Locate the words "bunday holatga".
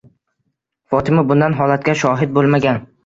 1.33-1.95